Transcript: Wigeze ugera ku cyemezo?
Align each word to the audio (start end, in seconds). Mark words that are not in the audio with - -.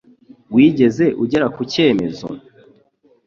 Wigeze 0.53 1.05
ugera 1.23 1.47
ku 1.55 1.61
cyemezo? 1.73 2.27